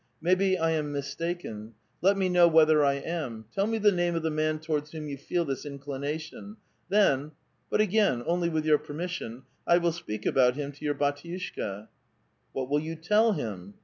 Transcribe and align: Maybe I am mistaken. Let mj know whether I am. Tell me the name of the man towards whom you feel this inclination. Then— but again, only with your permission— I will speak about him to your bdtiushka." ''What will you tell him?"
Maybe 0.19 0.57
I 0.57 0.71
am 0.71 0.91
mistaken. 0.91 1.75
Let 2.01 2.15
mj 2.15 2.31
know 2.31 2.47
whether 2.47 2.83
I 2.83 2.93
am. 2.95 3.45
Tell 3.53 3.67
me 3.67 3.77
the 3.77 3.91
name 3.91 4.15
of 4.15 4.23
the 4.23 4.31
man 4.31 4.57
towards 4.57 4.91
whom 4.91 5.07
you 5.07 5.15
feel 5.15 5.45
this 5.45 5.63
inclination. 5.63 6.57
Then— 6.89 7.33
but 7.69 7.81
again, 7.81 8.23
only 8.25 8.49
with 8.49 8.65
your 8.65 8.79
permission— 8.79 9.43
I 9.67 9.77
will 9.77 9.91
speak 9.91 10.25
about 10.25 10.55
him 10.55 10.71
to 10.71 10.85
your 10.85 10.95
bdtiushka." 10.95 11.87
''What 12.51 12.67
will 12.67 12.79
you 12.79 12.95
tell 12.95 13.33
him?" 13.33 13.75